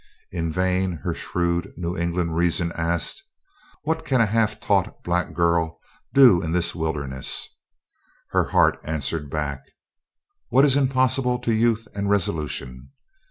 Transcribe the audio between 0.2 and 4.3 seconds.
In vain her shrewd New England reason asked: "What can a